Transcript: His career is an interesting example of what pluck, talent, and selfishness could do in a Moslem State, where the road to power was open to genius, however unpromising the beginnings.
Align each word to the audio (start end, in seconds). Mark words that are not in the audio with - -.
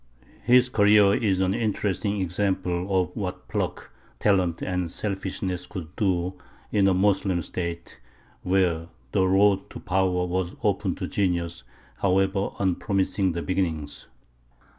His 0.41 0.67
career 0.67 1.13
is 1.13 1.41
an 1.41 1.53
interesting 1.53 2.21
example 2.21 2.87
of 3.03 3.15
what 3.15 3.47
pluck, 3.47 3.91
talent, 4.19 4.63
and 4.63 4.89
selfishness 4.89 5.67
could 5.67 5.95
do 5.95 6.39
in 6.71 6.87
a 6.87 6.93
Moslem 6.95 7.39
State, 7.43 7.99
where 8.41 8.87
the 9.11 9.27
road 9.27 9.69
to 9.69 9.79
power 9.79 10.25
was 10.25 10.55
open 10.63 10.95
to 10.95 11.07
genius, 11.07 11.61
however 11.97 12.49
unpromising 12.57 13.33
the 13.33 13.43
beginnings. 13.43 14.07